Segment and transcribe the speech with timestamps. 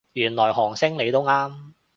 [0.13, 1.73] 原來韓星你都啱